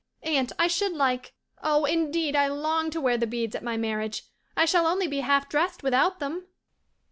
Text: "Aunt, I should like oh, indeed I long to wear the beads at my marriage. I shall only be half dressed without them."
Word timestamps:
"Aunt, 0.23 0.51
I 0.57 0.65
should 0.65 0.93
like 0.93 1.35
oh, 1.61 1.85
indeed 1.85 2.35
I 2.35 2.47
long 2.47 2.89
to 2.89 2.99
wear 2.99 3.19
the 3.19 3.27
beads 3.27 3.55
at 3.55 3.61
my 3.61 3.77
marriage. 3.77 4.23
I 4.57 4.65
shall 4.65 4.87
only 4.87 5.07
be 5.07 5.19
half 5.19 5.47
dressed 5.47 5.83
without 5.83 6.17
them." 6.17 6.47